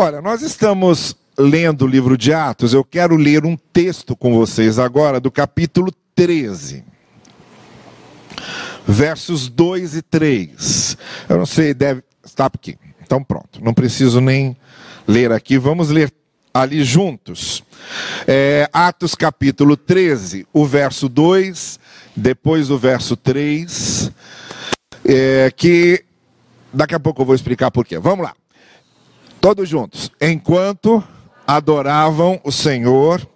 [0.00, 4.78] Olha, nós estamos lendo o livro de Atos, eu quero ler um texto com vocês
[4.78, 6.84] agora do capítulo 13.
[8.86, 10.96] Versos 2 e 3.
[11.28, 12.78] Eu não sei, deve estar aqui.
[13.02, 14.56] Então pronto, não preciso nem
[15.04, 16.14] ler aqui, vamos ler
[16.54, 17.64] ali juntos.
[18.24, 21.80] É, Atos capítulo 13, o verso 2,
[22.14, 24.12] depois o verso 3,
[25.04, 26.04] é, que
[26.72, 27.98] daqui a pouco eu vou explicar por quê.
[27.98, 28.32] Vamos lá.
[29.40, 30.10] Todos juntos.
[30.20, 31.02] Enquanto
[31.46, 33.26] adoravam o Senhor.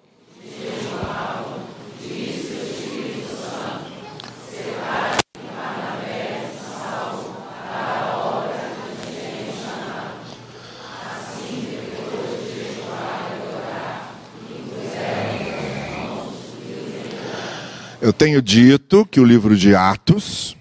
[18.00, 20.56] Eu tenho dito que o livro de Atos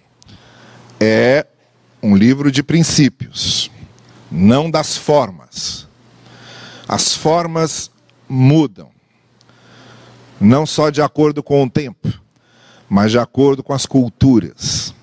[1.00, 1.48] é
[2.02, 3.71] um livro de princípios
[4.32, 5.88] não das formas.
[6.88, 7.92] As formas
[8.28, 8.90] mudam,
[10.40, 12.10] não só de acordo com o tempo,
[12.90, 14.94] mas de acordo com as culturas.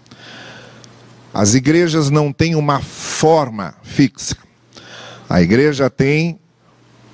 [1.32, 4.36] As igrejas não têm uma forma fixa.
[5.28, 6.38] A igreja tem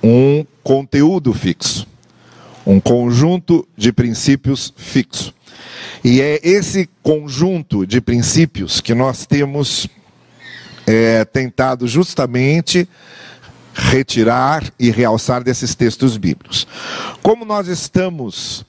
[0.01, 1.85] um conteúdo fixo,
[2.65, 5.33] um conjunto de princípios fixo.
[6.03, 9.87] E é esse conjunto de princípios que nós temos
[10.85, 12.87] é, tentado justamente
[13.73, 16.65] retirar e realçar desses textos bíblicos.
[17.21, 18.65] Como nós estamos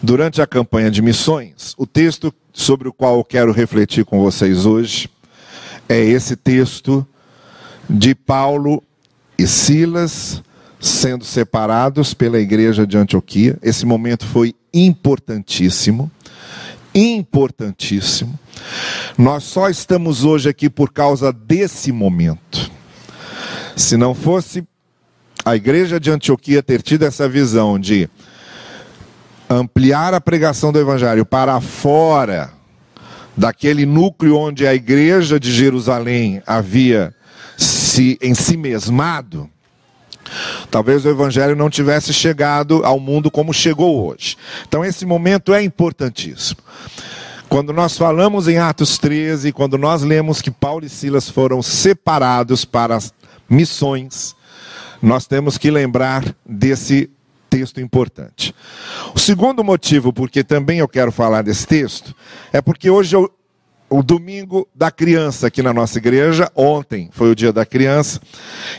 [0.00, 4.66] durante a campanha de missões, o texto sobre o qual eu quero refletir com vocês
[4.66, 5.10] hoje
[5.88, 7.06] é esse texto
[7.88, 8.82] de Paulo
[9.36, 10.42] e Silas
[10.78, 13.58] sendo separados pela igreja de Antioquia.
[13.62, 16.10] Esse momento foi importantíssimo
[16.94, 18.38] importantíssimo.
[19.16, 22.70] Nós só estamos hoje aqui por causa desse momento.
[23.76, 24.66] Se não fosse
[25.44, 28.08] a igreja de Antioquia ter tido essa visão de
[29.48, 32.52] ampliar a pregação do evangelho para fora
[33.36, 37.14] daquele núcleo onde a igreja de Jerusalém havia
[37.56, 39.48] se em si mesmado,
[40.70, 44.36] Talvez o evangelho não tivesse chegado ao mundo como chegou hoje.
[44.66, 46.60] Então esse momento é importantíssimo.
[47.48, 52.64] Quando nós falamos em Atos 13, quando nós lemos que Paulo e Silas foram separados
[52.64, 53.12] para as
[53.48, 54.36] missões,
[55.02, 57.10] nós temos que lembrar desse
[57.50, 58.54] texto importante.
[59.12, 62.14] O segundo motivo porque também eu quero falar desse texto
[62.52, 63.28] é porque hoje eu
[63.90, 66.50] o domingo da criança aqui na nossa igreja.
[66.54, 68.20] Ontem foi o dia da criança.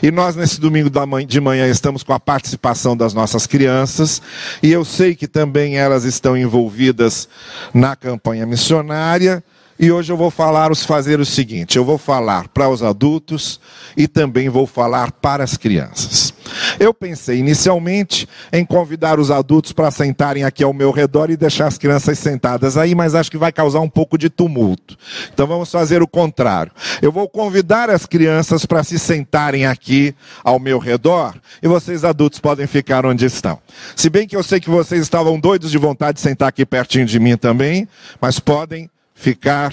[0.02, 0.90] E nós, nesse domingo
[1.26, 4.22] de manhã, estamos com a participação das nossas crianças.
[4.62, 7.28] E eu sei que também elas estão envolvidas
[7.74, 9.44] na campanha missionária.
[9.78, 13.60] E hoje eu vou falar os fazer o seguinte: eu vou falar para os adultos
[13.96, 16.31] e também vou falar para as crianças.
[16.78, 21.66] Eu pensei inicialmente em convidar os adultos para sentarem aqui ao meu redor e deixar
[21.66, 24.96] as crianças sentadas aí, mas acho que vai causar um pouco de tumulto.
[25.32, 26.72] Então vamos fazer o contrário.
[27.00, 32.40] Eu vou convidar as crianças para se sentarem aqui ao meu redor e vocês adultos
[32.40, 33.58] podem ficar onde estão.
[33.96, 37.06] Se bem que eu sei que vocês estavam doidos de vontade de sentar aqui pertinho
[37.06, 37.88] de mim também,
[38.20, 39.72] mas podem ficar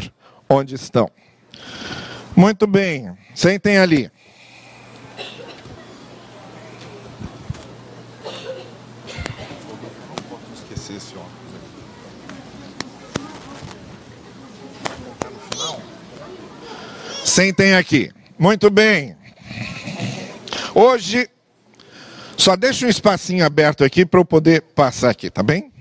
[0.49, 1.09] onde estão.
[2.35, 4.11] Muito bem, sentem ali.
[17.29, 18.11] Sentem aqui.
[18.39, 19.15] Muito bem.
[20.73, 21.29] Hoje,
[22.35, 25.71] só deixa um espacinho aberto aqui para eu poder passar aqui, tá bem?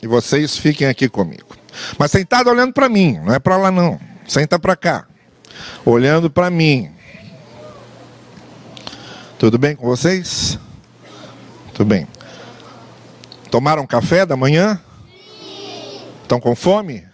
[0.00, 1.56] E vocês fiquem aqui comigo.
[1.98, 3.98] Mas sentado olhando para mim, não é para lá não.
[4.28, 5.06] Senta para cá.
[5.84, 6.92] Olhando para mim.
[9.40, 10.56] Tudo bem com vocês?
[11.74, 12.06] Tudo bem.
[13.50, 14.80] Tomaram café da manhã?
[16.22, 17.04] Estão com fome?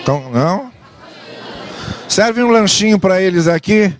[0.00, 0.75] Então, não?
[2.08, 3.94] Serve um lanchinho para eles aqui.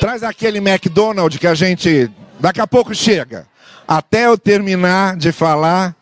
[0.00, 3.46] Traz aquele McDonald's que a gente daqui a pouco chega.
[3.86, 5.96] Até eu terminar de falar,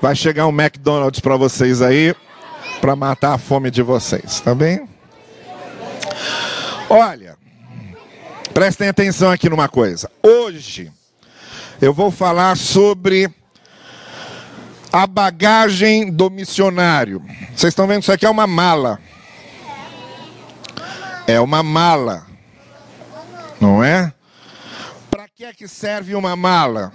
[0.00, 2.14] Vai chegar um McDonald's para vocês aí,
[2.80, 4.88] para matar a fome de vocês, tá bem?
[6.88, 7.36] Olha,
[8.54, 10.08] prestem atenção aqui numa coisa.
[10.22, 10.92] Hoje
[11.82, 13.28] eu vou falar sobre
[14.92, 17.20] a bagagem do missionário.
[17.56, 19.00] Vocês estão vendo isso aqui é uma mala.
[21.28, 22.26] É uma mala.
[23.60, 24.12] Não é?
[25.08, 26.92] Para que é que serve uma mala?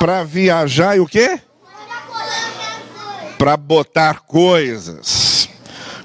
[0.00, 1.38] para viajar e o quê?
[3.36, 5.46] Para botar coisas.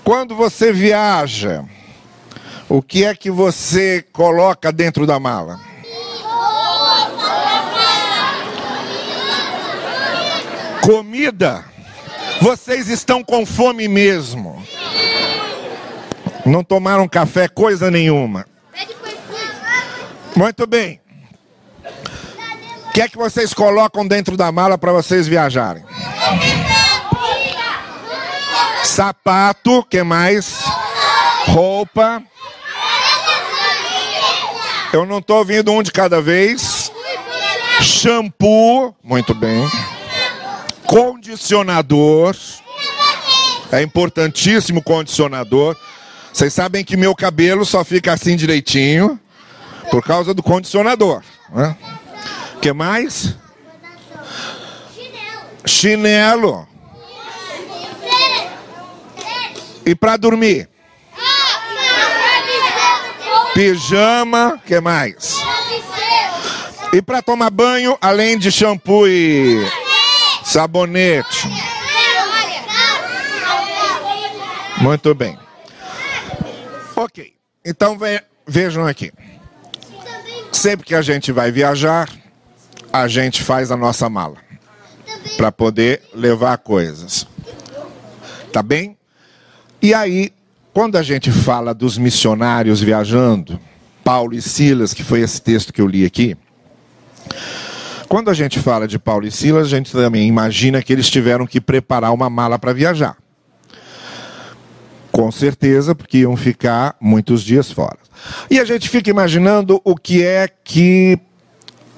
[0.04, 1.63] Quando você viaja,
[2.68, 5.60] O que é que você coloca dentro da mala?
[10.81, 11.63] Comida.
[12.45, 14.63] Vocês estão com fome mesmo.
[16.45, 18.45] Não tomaram café coisa nenhuma.
[20.36, 21.01] Muito bem.
[22.88, 25.83] O que é que vocês colocam dentro da mala para vocês viajarem?
[28.83, 30.59] Sapato, que mais?
[31.47, 32.21] Roupa.
[34.94, 36.92] Eu não estou ouvindo um de cada vez.
[37.81, 39.68] Shampoo, muito bem.
[40.88, 42.36] Condicionador.
[43.72, 45.76] É importantíssimo condicionador.
[46.32, 49.20] Vocês sabem que meu cabelo só fica assim direitinho
[49.90, 51.22] por causa do condicionador.
[51.50, 51.76] Né?
[52.62, 53.36] que mais?
[55.66, 56.68] Chinelo.
[59.86, 60.68] E para dormir?
[63.54, 65.36] Pijama, que mais?
[66.92, 69.64] E para tomar banho, além de shampoo e
[70.56, 71.50] sabonete.
[74.78, 75.38] Muito bem.
[76.96, 77.34] Ok.
[77.66, 79.12] Então ve vejam aqui.
[80.54, 82.10] Sempre que a gente vai viajar,
[82.94, 84.38] a gente faz a nossa mala
[85.36, 87.28] para poder levar coisas.
[88.54, 88.98] Tá bem?
[89.81, 90.31] E aí,
[90.74, 93.60] quando a gente fala dos missionários viajando,
[94.06, 96.38] Paulo e Silas, que foi esse texto que eu li aqui,
[98.16, 101.46] quando a gente fala de Paulo e Silas, a gente também imagina que eles tiveram
[101.46, 103.18] que preparar uma mala para viajar.
[105.12, 107.98] Com certeza, porque iam ficar muitos dias fora.
[108.50, 111.20] E a gente fica imaginando o que é que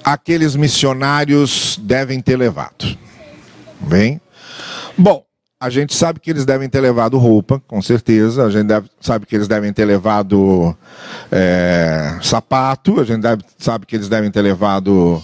[0.04, 2.98] aqueles missionários devem ter levado.
[3.80, 4.20] Bem?
[4.98, 5.24] Bom,
[5.60, 8.44] a gente sabe que eles devem ter levado roupa, com certeza.
[8.44, 10.76] A gente deve, sabe que eles devem ter levado
[11.32, 13.00] é, sapato.
[13.00, 15.24] A gente deve, sabe que eles devem ter levado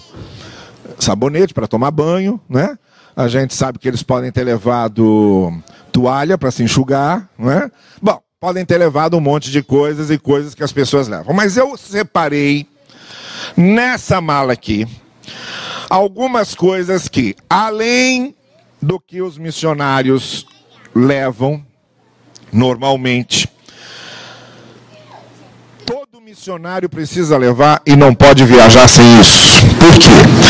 [0.98, 2.78] sabonete para tomar banho, né?
[3.16, 5.52] A gente sabe que eles podem ter levado
[5.92, 7.70] toalha para se enxugar, né?
[8.02, 11.34] Bom, podem ter levado um monte de coisas e coisas que as pessoas levam.
[11.34, 12.66] Mas eu separei
[13.56, 14.86] nessa mala aqui
[15.88, 18.34] algumas coisas que, além
[18.82, 20.46] do que os missionários
[20.94, 21.64] levam
[22.52, 23.48] normalmente,
[25.86, 29.60] todo missionário precisa levar e não pode viajar sem isso.
[29.78, 30.43] Por quê?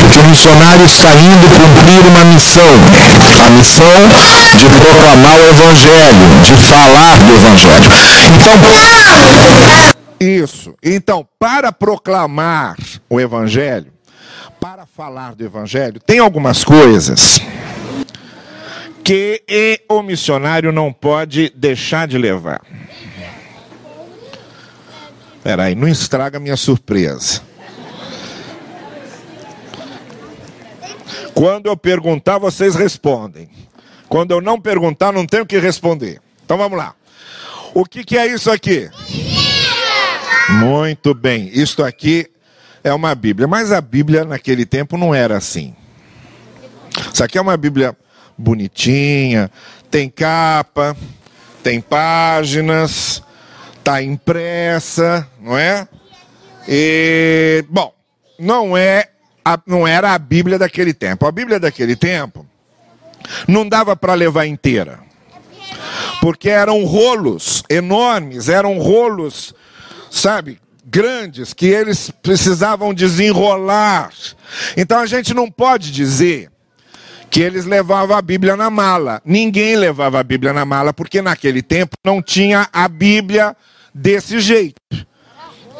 [0.00, 2.74] Porque o missionário está indo cumprir uma missão,
[3.46, 4.08] a missão
[4.58, 7.90] de proclamar o evangelho, de falar do evangelho.
[8.36, 8.54] Então,
[10.20, 10.74] isso.
[10.82, 12.76] Então, para proclamar
[13.08, 13.92] o evangelho,
[14.60, 17.40] para falar do evangelho, tem algumas coisas
[19.02, 19.42] que
[19.88, 22.60] o missionário não pode deixar de levar.
[25.42, 27.42] Peraí, não estraga minha surpresa.
[31.34, 33.48] Quando eu perguntar, vocês respondem.
[34.08, 36.20] Quando eu não perguntar, não tenho que responder.
[36.44, 36.94] Então vamos lá.
[37.74, 38.90] O que, que é isso aqui?
[40.50, 41.50] Muito bem.
[41.52, 42.30] Isto aqui
[42.84, 43.46] é uma Bíblia.
[43.48, 45.74] Mas a Bíblia naquele tempo não era assim.
[47.12, 47.96] Isso aqui é uma Bíblia
[48.36, 49.50] bonitinha,
[49.90, 50.96] tem capa,
[51.62, 53.22] tem páginas,
[53.78, 55.86] está impressa, não é?
[56.68, 57.92] E, bom,
[58.38, 59.11] não é
[59.44, 61.26] a, não era a Bíblia daquele tempo.
[61.26, 62.46] A Bíblia daquele tempo
[63.46, 65.00] não dava para levar inteira.
[66.20, 69.54] Porque eram rolos enormes, eram rolos,
[70.10, 74.10] sabe, grandes que eles precisavam desenrolar.
[74.76, 76.50] Então a gente não pode dizer
[77.30, 79.22] que eles levavam a Bíblia na mala.
[79.24, 83.56] Ninguém levava a Bíblia na mala, porque naquele tempo não tinha a Bíblia
[83.94, 84.80] desse jeito.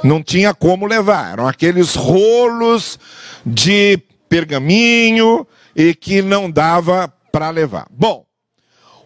[0.03, 1.33] Não tinha como levar.
[1.33, 2.99] Eram aqueles rolos
[3.45, 7.87] de pergaminho e que não dava para levar.
[7.91, 8.25] Bom,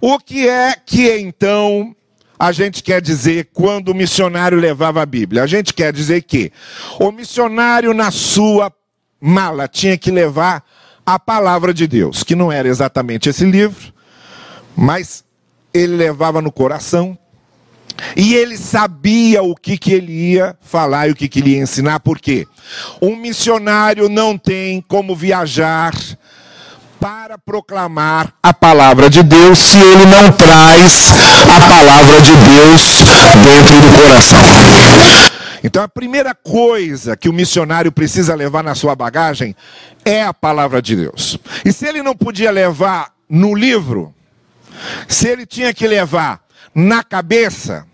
[0.01, 1.95] o que é que então
[2.39, 5.43] a gente quer dizer quando o missionário levava a Bíblia?
[5.43, 6.53] A gente quer dizer que
[7.01, 8.73] o missionário na sua
[9.21, 10.65] mala tinha que levar
[11.05, 13.93] a palavra de Deus, que não era exatamente esse livro,
[14.77, 15.25] mas
[15.73, 17.17] ele levava no coração.
[18.17, 21.63] E ele sabia o que, que ele ia falar e o que, que ele ia
[21.63, 22.47] ensinar, por quê?
[23.01, 25.95] Um missionário não tem como viajar
[27.01, 31.11] para proclamar a palavra de Deus se ele não traz
[31.55, 32.83] a palavra de Deus
[33.45, 34.41] dentro do coração.
[35.63, 39.55] Então a primeira coisa que o missionário precisa levar na sua bagagem
[40.05, 41.39] é a palavra de Deus.
[41.65, 44.15] E se ele não podia levar no livro,
[45.09, 46.46] se ele tinha que levar
[46.77, 47.87] na cabeça,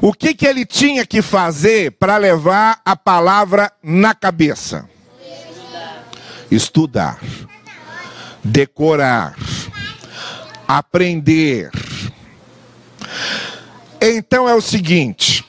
[0.00, 4.88] O que, que ele tinha que fazer para levar a palavra na cabeça?
[6.50, 7.20] Estudar,
[8.42, 9.36] decorar,
[10.66, 11.70] aprender.
[14.00, 15.44] Então é o seguinte: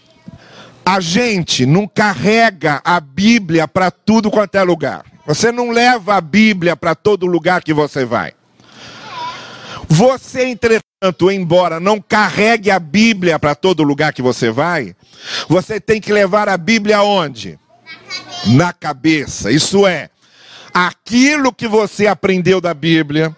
[0.85, 5.05] a gente não carrega a Bíblia para tudo quanto é lugar.
[5.25, 8.33] Você não leva a Bíblia para todo lugar que você vai.
[9.87, 14.95] Você, entretanto, embora não carregue a Bíblia para todo lugar que você vai,
[15.47, 17.59] você tem que levar a Bíblia onde?
[18.47, 19.51] Na cabeça.
[19.51, 20.09] Isso é,
[20.73, 23.35] aquilo que você aprendeu da Bíblia,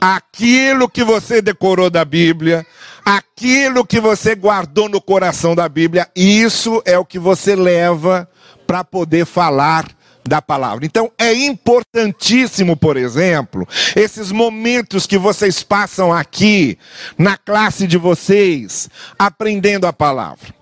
[0.00, 2.66] aquilo que você decorou da Bíblia,
[3.04, 8.28] aquilo que você guardou no coração da Bíblia, isso é o que você leva
[8.66, 9.86] para poder falar
[10.26, 10.84] da palavra.
[10.84, 16.78] Então é importantíssimo, por exemplo, esses momentos que vocês passam aqui
[17.18, 18.88] na classe de vocês,
[19.18, 20.54] aprendendo a palavra.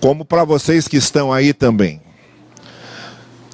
[0.00, 2.00] Como para vocês que estão aí também.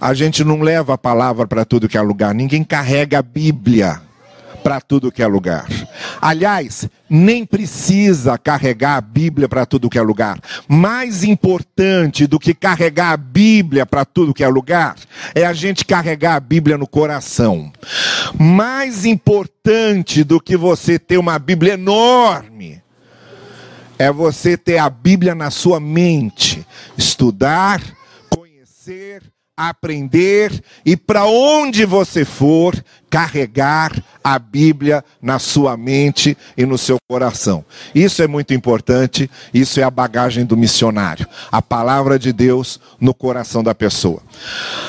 [0.00, 4.00] A gente não leva a palavra para tudo que é lugar, ninguém carrega a Bíblia
[4.66, 5.68] para tudo que é lugar.
[6.20, 10.40] Aliás, nem precisa carregar a Bíblia para tudo que é lugar.
[10.66, 14.96] Mais importante do que carregar a Bíblia para tudo que é lugar
[15.36, 17.72] é a gente carregar a Bíblia no coração.
[18.36, 22.82] Mais importante do que você ter uma Bíblia enorme
[23.96, 26.66] é você ter a Bíblia na sua mente,
[26.98, 27.80] estudar,
[28.28, 29.22] conhecer,
[29.56, 32.74] aprender e para onde você for,
[33.08, 37.64] carregar a Bíblia na sua mente e no seu coração.
[37.94, 43.14] Isso é muito importante, isso é a bagagem do missionário, a palavra de Deus no
[43.14, 44.20] coração da pessoa.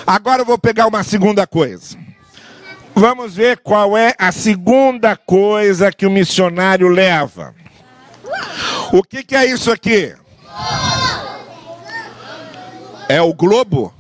[0.06, 1.98] Agora eu vou pegar uma segunda coisa.
[2.94, 7.54] Vamos ver qual é a segunda coisa que o missionário leva.
[8.92, 10.16] O que, que é isso aqui?
[13.08, 13.94] É o globo?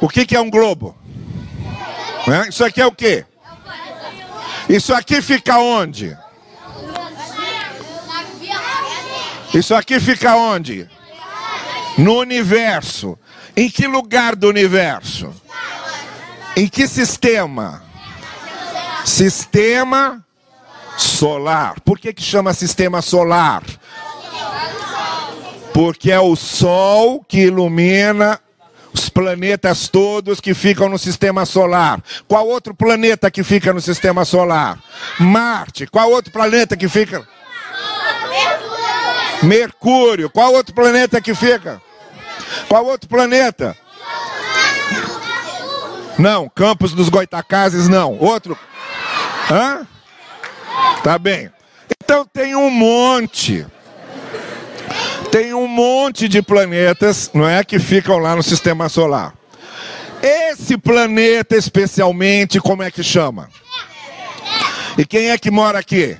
[0.00, 0.96] O que, que é um globo?
[2.26, 2.48] É?
[2.48, 3.24] Isso aqui é o quê?
[4.68, 6.16] Isso aqui fica onde?
[9.54, 10.88] Isso aqui fica onde?
[11.96, 13.18] No universo.
[13.56, 15.34] Em que lugar do universo?
[16.54, 17.82] Em que sistema?
[19.04, 20.24] Sistema
[20.96, 21.80] solar.
[21.80, 23.62] Por que, que chama sistema solar?
[25.72, 28.40] Porque é o Sol que ilumina
[28.98, 32.02] os planetas todos que ficam no sistema solar.
[32.26, 34.78] Qual outro planeta que fica no sistema solar?
[35.18, 35.86] Marte.
[35.86, 37.26] Qual outro planeta que fica?
[39.42, 40.28] Mercúrio.
[40.28, 41.80] Qual outro planeta que fica?
[42.68, 43.76] Qual outro planeta?
[46.18, 48.18] Não, Campos dos Goitacazes não.
[48.18, 48.58] Outro?
[49.50, 49.86] Hã?
[51.04, 51.50] Tá bem.
[52.02, 53.64] Então tem um monte
[55.30, 59.34] tem um monte de planetas, não é, que ficam lá no sistema solar.
[60.22, 63.48] Esse planeta especialmente, como é que chama?
[64.96, 66.16] E quem é que mora aqui?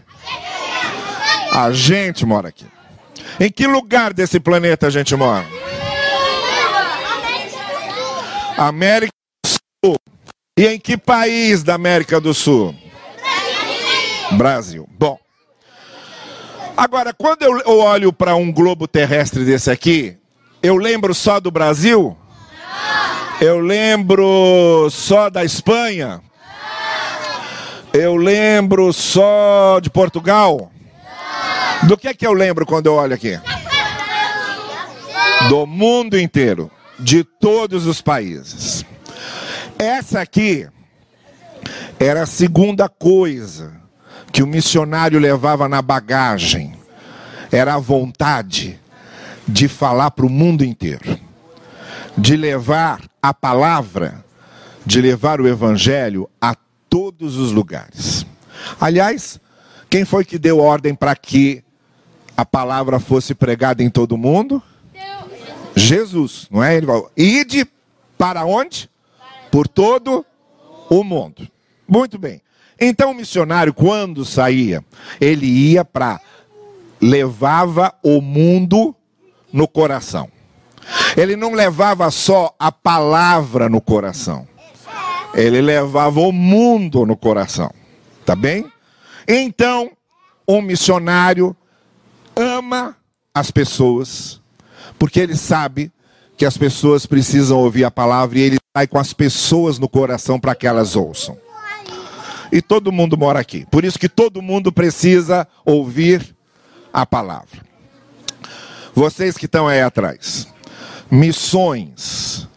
[1.53, 2.67] A gente mora aqui.
[3.41, 5.47] Em que lugar desse planeta a gente mora?
[8.57, 9.13] América
[9.45, 9.51] do
[9.85, 9.97] Sul.
[10.57, 12.75] E em que país da América do Sul?
[14.33, 14.89] Brasil.
[14.91, 15.19] Bom.
[16.79, 20.17] Agora, quando eu olho para um globo terrestre desse aqui,
[20.63, 22.17] eu lembro só do Brasil?
[23.41, 26.21] Eu lembro só da Espanha?
[27.93, 30.71] Eu lembro só de Portugal?
[31.83, 33.41] Do que é que eu lembro quando eu olho aqui?
[35.49, 38.85] Do mundo inteiro, de todos os países.
[39.77, 40.69] Essa aqui
[41.99, 43.78] era a segunda coisa
[44.33, 46.75] que o missionário levava na bagagem
[47.51, 48.79] era a vontade
[49.47, 51.19] de falar para o mundo inteiro,
[52.17, 54.25] de levar a palavra,
[54.85, 56.55] de levar o evangelho a
[56.89, 58.27] todos os lugares.
[58.81, 59.41] Aliás,
[59.89, 61.65] quem foi que deu ordem para que
[62.37, 64.63] a palavra fosse pregada em todo mundo?
[65.75, 66.77] Jesus, não é?
[66.77, 67.67] Ele falou: ide
[68.19, 68.91] para onde?
[69.51, 70.27] Por todo
[70.91, 71.49] o mundo.
[71.87, 72.43] Muito bem.
[72.81, 74.85] Então o missionário, quando saía,
[75.21, 76.21] ele ia para
[77.01, 78.95] levava o mundo
[79.53, 80.29] no coração.
[81.17, 84.47] Ele não levava só a palavra no coração.
[85.35, 87.73] Ele levava o mundo no coração.
[88.25, 88.71] Tá bem?
[89.27, 89.91] Então,
[90.47, 91.57] um missionário
[92.35, 92.97] ama
[93.35, 94.41] as pessoas,
[94.99, 95.93] porque ele sabe
[96.37, 100.39] que as pessoas precisam ouvir a palavra e ele sai com as pessoas no coração
[100.39, 101.37] para que elas ouçam
[102.51, 103.67] e todo mundo mora aqui.
[103.71, 106.37] Por isso que todo mundo precisa ouvir
[106.93, 107.67] a palavra.
[108.95, 110.49] Vocês que estão aí atrás.
[111.11, 112.49] Missões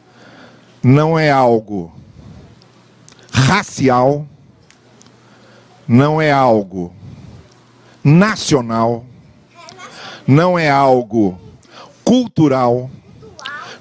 [0.83, 1.93] não é algo
[3.31, 4.27] racial,
[5.87, 6.93] não é algo
[8.03, 9.05] nacional,
[10.27, 11.39] não é algo
[12.03, 12.89] cultural,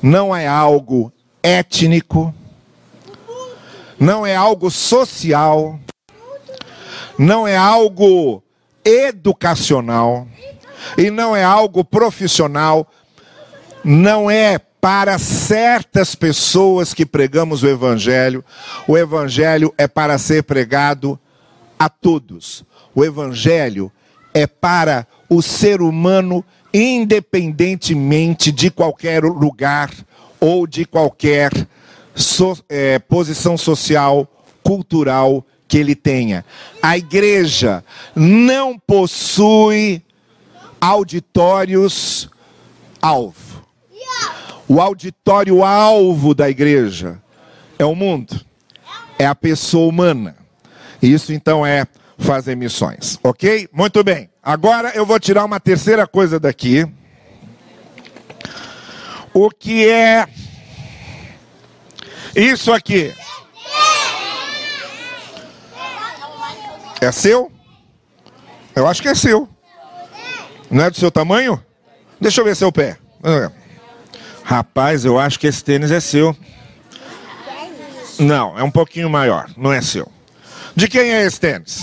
[0.02, 1.12] não é algo
[1.42, 2.34] étnico,
[3.98, 5.78] não é algo social,
[7.20, 8.42] não é algo
[8.82, 10.26] educacional
[10.96, 12.90] e não é algo profissional,
[13.84, 18.42] não é para certas pessoas que pregamos o Evangelho.
[18.88, 21.20] O Evangelho é para ser pregado
[21.78, 22.64] a todos.
[22.94, 23.92] O Evangelho
[24.32, 29.90] é para o ser humano, independentemente de qualquer lugar
[30.40, 31.50] ou de qualquer
[32.14, 34.26] so, é, posição social,
[34.62, 36.44] cultural que ele tenha.
[36.82, 37.84] A igreja
[38.14, 40.02] não possui
[40.80, 42.28] auditórios
[43.00, 43.64] alvo.
[44.66, 47.22] O auditório alvo da igreja
[47.78, 48.40] é o mundo,
[49.16, 50.36] é a pessoa humana.
[51.00, 51.86] Isso então é
[52.18, 53.68] fazer missões, ok?
[53.72, 54.28] Muito bem.
[54.42, 56.84] Agora eu vou tirar uma terceira coisa daqui.
[59.32, 60.26] O que é
[62.34, 63.14] isso aqui?
[67.00, 67.50] É seu?
[68.74, 69.48] Eu acho que é seu.
[70.70, 71.62] Não é do seu tamanho?
[72.20, 72.98] Deixa eu ver seu pé.
[74.44, 76.36] Rapaz, eu acho que esse tênis é seu.
[78.18, 80.10] Não, é um pouquinho maior, não é seu.
[80.76, 81.80] De quem é esse tênis?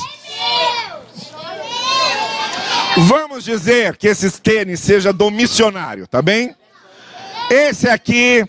[2.98, 6.56] Vamos dizer que esse tênis seja do missionário, tá bem?
[7.50, 8.46] Esse aqui,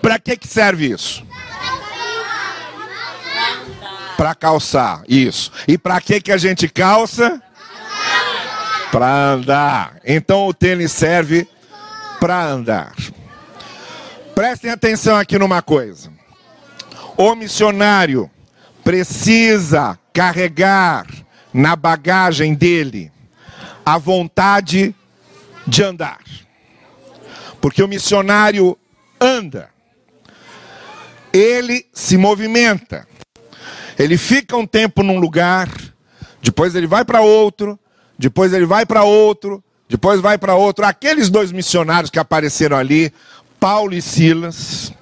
[0.00, 1.27] para que, que serve isso?
[4.18, 5.52] Para calçar, isso.
[5.68, 7.40] E para que, que a gente calça?
[8.90, 10.00] Para andar.
[10.04, 11.46] Então o tênis serve
[12.18, 12.96] para andar.
[14.34, 16.12] Prestem atenção aqui numa coisa.
[17.16, 18.28] O missionário
[18.82, 21.06] precisa carregar
[21.54, 23.12] na bagagem dele
[23.86, 24.92] a vontade
[25.64, 26.18] de andar.
[27.60, 28.76] Porque o missionário
[29.20, 29.70] anda,
[31.32, 33.07] ele se movimenta,
[33.98, 35.68] ele fica um tempo num lugar,
[36.40, 37.78] depois ele vai para outro,
[38.18, 40.84] depois ele vai para outro, depois vai para outro.
[40.84, 43.12] Aqueles dois missionários que apareceram ali,
[43.58, 44.92] Paulo e Silas,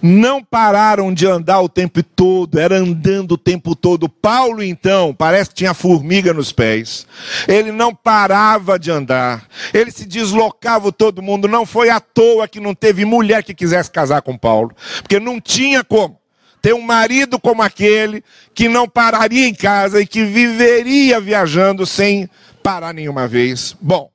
[0.00, 4.08] não pararam de andar o tempo todo, era andando o tempo todo.
[4.08, 7.06] Paulo, então, parece que tinha formiga nos pés.
[7.48, 11.48] Ele não parava de andar, ele se deslocava todo mundo.
[11.48, 15.40] Não foi à toa que não teve mulher que quisesse casar com Paulo, porque não
[15.40, 16.18] tinha como
[16.66, 22.28] ter um marido como aquele que não pararia em casa e que viveria viajando sem
[22.60, 23.76] parar nenhuma vez.
[23.80, 24.10] Bom,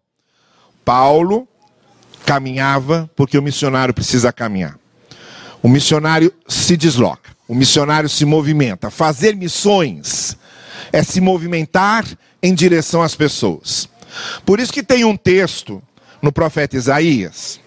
[0.84, 1.48] Paulo
[2.26, 4.78] caminhava porque o missionário precisa caminhar.
[5.64, 8.92] O missionário se desloca, o missionário se movimenta.
[8.92, 10.36] Fazer missões
[10.92, 12.04] é se movimentar
[12.44, 13.88] em direção às pessoas.
[14.46, 15.82] Por isso que tem um texto
[16.22, 17.62] no profeta Isaías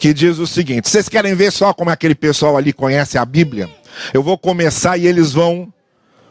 [0.00, 3.70] que diz o seguinte: vocês querem ver só como aquele pessoal ali conhece a Bíblia?
[4.12, 5.72] Eu vou começar e eles vão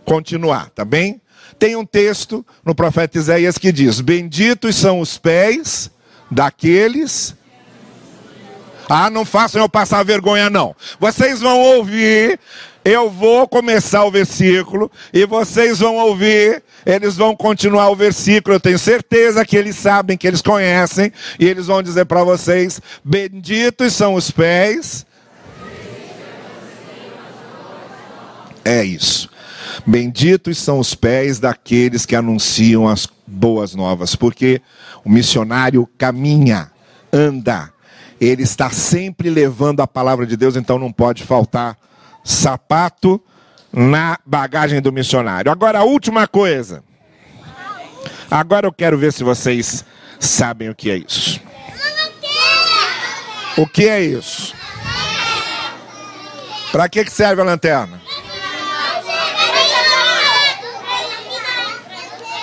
[0.06, 1.22] continuar, tá bem?
[1.58, 5.92] Tem um texto no profeta Isaías que diz: Benditos são os pés
[6.30, 7.36] daqueles
[8.90, 10.76] ah, não façam eu passar vergonha, não.
[11.00, 12.40] Vocês vão ouvir,
[12.84, 18.56] eu vou começar o versículo, e vocês vão ouvir, eles vão continuar o versículo.
[18.56, 22.82] Eu tenho certeza que eles sabem, que eles conhecem, e eles vão dizer para vocês:
[23.04, 25.06] Benditos são os pés.
[28.66, 29.30] É isso.
[29.86, 34.62] Benditos são os pés daqueles que anunciam as boas novas, porque
[35.04, 36.72] o missionário caminha,
[37.12, 37.72] anda,
[38.20, 41.78] ele está sempre levando a palavra de Deus, então não pode faltar
[42.24, 43.22] sapato
[43.72, 45.52] na bagagem do missionário.
[45.52, 46.84] Agora, a última coisa.
[48.30, 49.84] Agora eu quero ver se vocês
[50.20, 51.42] sabem o que é isso.
[53.58, 54.56] O que é isso?
[56.72, 58.03] Para que serve a lanterna?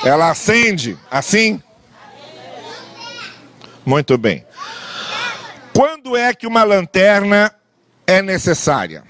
[0.04, 1.62] Ela acende assim?
[3.84, 4.44] Muito bem.
[5.74, 7.52] Quando é que uma lanterna
[8.06, 9.04] é necessária?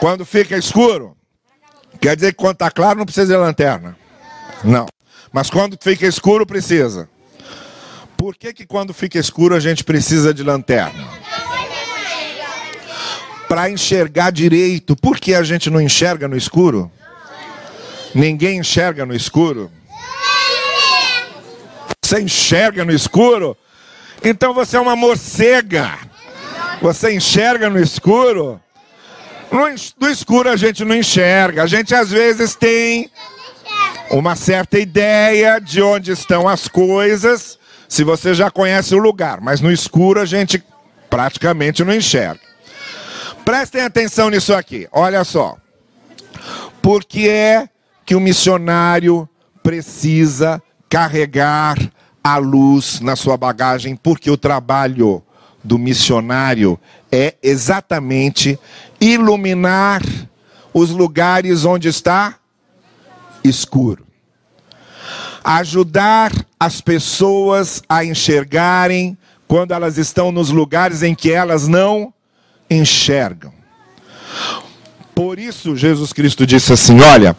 [0.00, 1.16] Quando fica escuro?
[2.00, 3.96] Quer dizer que quando está claro não precisa de lanterna?
[4.62, 4.86] Não.
[5.32, 7.08] Mas quando fica escuro precisa.
[8.16, 11.06] Por que, que quando fica escuro a gente precisa de lanterna?
[13.48, 14.96] Para enxergar direito.
[14.96, 16.90] Por que a gente não enxerga no escuro?
[18.16, 19.70] Ninguém enxerga no escuro?
[22.02, 23.54] Você enxerga no escuro?
[24.24, 25.98] Então você é uma morcega.
[26.80, 28.58] Você enxerga no escuro?
[30.00, 31.62] No, escuro a gente não enxerga.
[31.62, 33.10] A gente às vezes tem
[34.10, 39.60] uma certa ideia de onde estão as coisas, se você já conhece o lugar, mas
[39.60, 40.64] no escuro a gente
[41.10, 42.40] praticamente não enxerga.
[43.44, 45.58] Prestem atenção nisso aqui, olha só.
[46.80, 47.68] Por que é
[48.06, 49.28] que o missionário
[49.62, 51.76] precisa carregar
[52.22, 53.96] a luz na sua bagagem?
[53.96, 55.22] Porque o trabalho
[55.62, 56.78] do missionário
[57.10, 58.58] é exatamente
[59.00, 60.02] iluminar
[60.72, 62.36] os lugares onde está
[63.42, 64.06] escuro.
[65.42, 72.12] Ajudar as pessoas a enxergarem quando elas estão nos lugares em que elas não
[72.70, 73.52] enxergam.
[75.14, 77.34] Por isso, Jesus Cristo disse assim: Olha,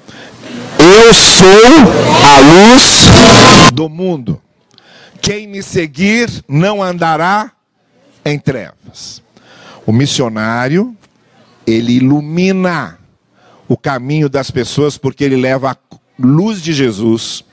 [0.88, 1.47] eu sou
[2.26, 4.41] a luz do mundo.
[5.21, 7.52] Quem me seguir não andará
[8.23, 9.21] em trevas.
[9.86, 10.95] O missionário,
[11.65, 12.97] ele ilumina
[13.67, 15.78] o caminho das pessoas porque ele leva a
[16.17, 17.43] luz de Jesus,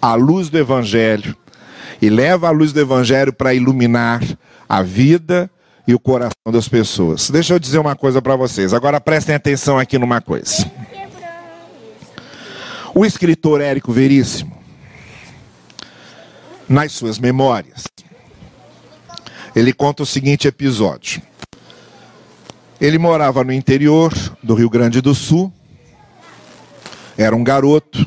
[0.00, 1.34] a luz do Evangelho,
[2.02, 4.22] e leva a luz do Evangelho para iluminar
[4.68, 5.50] a vida
[5.86, 7.30] e o coração das pessoas.
[7.30, 8.74] Deixa eu dizer uma coisa para vocês.
[8.74, 10.70] Agora prestem atenção aqui numa coisa.
[12.94, 14.56] O escritor Érico Veríssimo,
[16.68, 17.84] nas suas memórias,
[19.54, 21.20] ele conta o seguinte episódio.
[22.80, 25.52] Ele morava no interior do Rio Grande do Sul
[27.16, 28.04] era um garoto,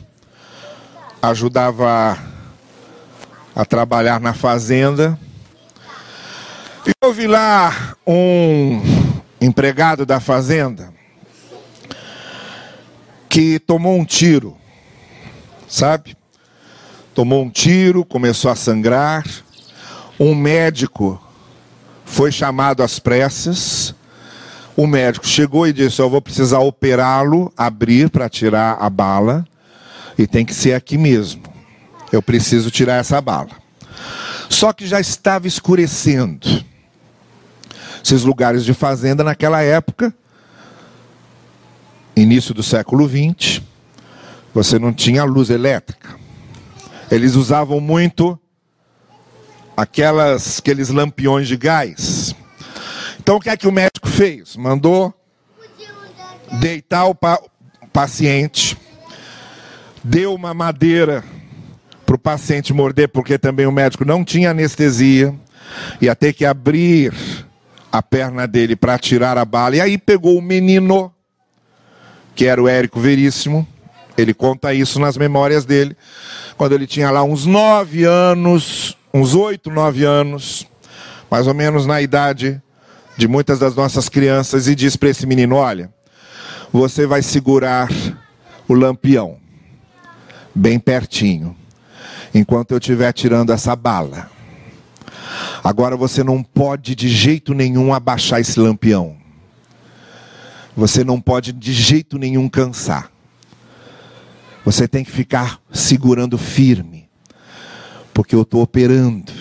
[1.22, 2.18] ajudava
[3.56, 5.18] a, trabalhar na fazenda.
[6.86, 8.82] E vi lá um
[9.40, 10.94] empregado da fazenda
[13.30, 14.58] que tomou um tiro,
[15.68, 16.16] sabe?
[17.14, 19.26] Tomou um tiro, começou a sangrar.
[20.20, 21.22] Um médico
[22.06, 23.96] foi chamado às pressas
[24.78, 29.44] o médico chegou e disse: Eu vou precisar operá-lo, abrir para tirar a bala,
[30.16, 31.42] e tem que ser aqui mesmo.
[32.12, 33.50] Eu preciso tirar essa bala.
[34.48, 36.64] Só que já estava escurecendo.
[38.06, 40.14] Esses lugares de fazenda naquela época,
[42.16, 43.62] início do século XX,
[44.58, 46.16] você não tinha luz elétrica.
[47.12, 48.40] Eles usavam muito
[49.76, 52.36] aquelas, aqueles lampiões de gás.
[53.20, 54.56] Então o que é que o médico fez?
[54.56, 55.14] Mandou
[56.60, 57.40] deitar o pa
[57.94, 58.76] paciente,
[60.04, 61.24] deu uma madeira
[62.04, 65.36] para o paciente morder, porque também o médico não tinha anestesia,
[66.02, 67.14] ia ter que abrir
[67.92, 69.76] a perna dele para tirar a bala.
[69.76, 71.14] E aí pegou o menino,
[72.34, 73.68] que era o Érico Veríssimo,
[74.18, 75.96] ele conta isso nas memórias dele,
[76.58, 80.68] quando ele tinha lá uns nove anos, uns oito, nove anos,
[81.30, 82.62] mais ou menos na idade
[83.16, 85.94] de muitas das nossas crianças e diz para esse menino: Olha,
[86.74, 87.90] você vai segurar
[88.68, 89.38] o lampião
[90.54, 91.56] bem pertinho,
[92.34, 94.32] enquanto eu estiver tirando essa bala.
[95.64, 99.16] Agora você não pode de jeito nenhum abaixar esse lampião.
[100.76, 103.12] Você não pode de jeito nenhum cansar.
[104.68, 107.08] Você tem que ficar segurando firme,
[108.14, 109.32] porque eu estou operando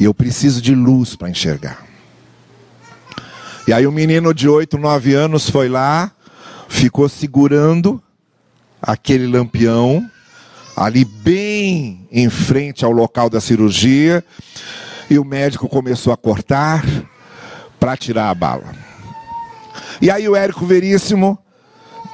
[0.00, 1.84] e eu preciso de luz para enxergar.
[3.68, 6.10] E aí o menino de 8, 9 anos foi lá,
[6.66, 8.02] ficou segurando
[8.80, 10.10] aquele lampião,
[10.74, 14.24] ali bem em frente ao local da cirurgia,
[15.10, 16.82] e o médico começou a cortar
[17.78, 18.74] para tirar a bala.
[20.00, 21.38] E aí o Érico Veríssimo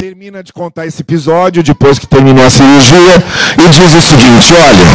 [0.03, 3.23] termina de contar esse episódio depois que terminou a cirurgia
[3.57, 4.89] e diz o seguinte: olha,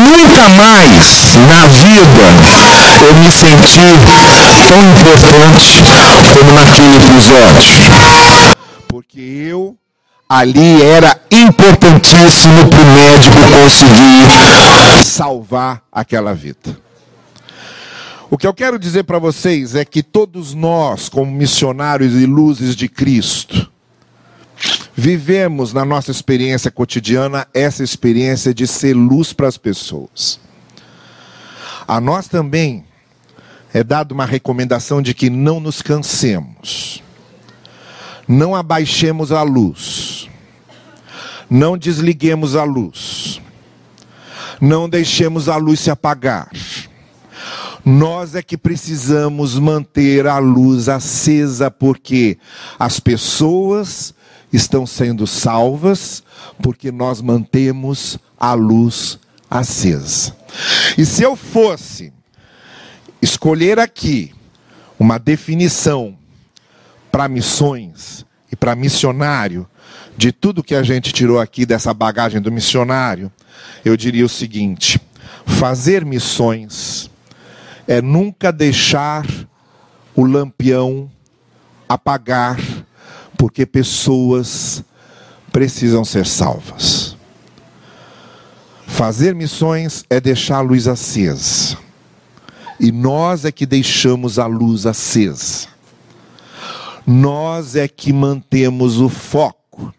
[0.00, 2.24] nunca mais na vida
[3.06, 3.84] eu me senti
[4.66, 5.78] tão importante
[6.32, 7.76] como naquele episódio.
[8.88, 9.76] Porque eu
[10.26, 16.74] ali era importantíssimo para o médico conseguir salvar aquela vida.
[18.30, 22.74] O que eu quero dizer para vocês é que todos nós, como missionários e luzes
[22.74, 23.73] de Cristo,
[24.94, 30.38] vivemos na nossa experiência cotidiana essa experiência de ser luz para as pessoas.
[31.86, 32.84] A nós também
[33.72, 37.02] é dada uma recomendação de que não nos cansemos,
[38.26, 40.30] não abaixemos a luz,
[41.50, 43.40] não desliguemos a luz,
[44.60, 46.50] não deixemos a luz se apagar.
[47.84, 52.38] Nós é que precisamos manter a luz acesa, porque
[52.78, 54.13] as pessoas
[54.56, 56.22] estão sendo salvas
[56.62, 59.18] porque nós mantemos a luz
[59.50, 60.36] acesa.
[60.96, 62.12] E se eu fosse
[63.20, 64.32] escolher aqui
[64.98, 66.16] uma definição
[67.10, 69.68] para missões e para missionário,
[70.16, 73.32] de tudo que a gente tirou aqui dessa bagagem do missionário,
[73.84, 75.00] eu diria o seguinte:
[75.46, 77.10] fazer missões
[77.86, 79.26] é nunca deixar
[80.14, 81.10] o lampião
[81.88, 82.58] apagar,
[83.36, 84.82] porque pessoas
[85.52, 87.16] precisam ser salvas.
[88.86, 91.76] Fazer missões é deixar a luz acesa.
[92.78, 95.68] E nós é que deixamos a luz acesa.
[97.06, 99.92] Nós é que mantemos o foco.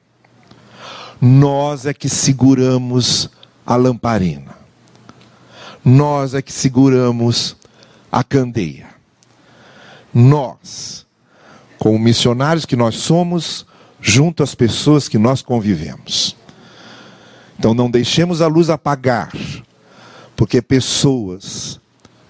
[1.21, 3.29] Nós é que seguramos
[3.65, 4.55] a lamparina.
[5.83, 7.55] Nós é que seguramos
[8.11, 8.87] a candeia.
[10.13, 11.04] Nós,
[11.85, 13.63] como missionários que nós somos,
[14.01, 16.35] junto às pessoas que nós convivemos.
[17.59, 19.31] Então não deixemos a luz apagar,
[20.35, 21.79] porque pessoas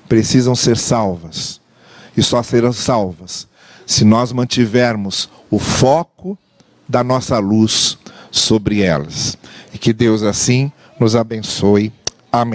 [0.09, 1.61] precisam ser salvas,
[2.17, 3.47] e só serão salvas
[3.85, 6.37] se nós mantivermos o foco
[6.85, 7.97] da nossa luz
[8.29, 9.37] sobre elas.
[9.73, 11.93] E que Deus assim nos abençoe.
[12.29, 12.53] Amém.